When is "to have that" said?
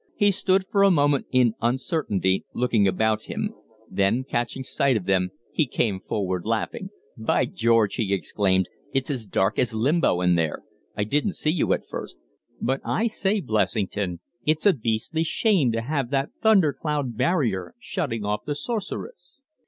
15.73-16.31